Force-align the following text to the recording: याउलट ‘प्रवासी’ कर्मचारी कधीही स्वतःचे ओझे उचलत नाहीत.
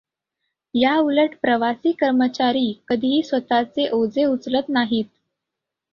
याउलट 0.73 1.35
‘प्रवासी’ 1.41 1.91
कर्मचारी 1.91 2.65
कधीही 2.87 3.21
स्वतःचे 3.23 3.87
ओझे 3.91 4.25
उचलत 4.25 4.69
नाहीत. 4.69 5.05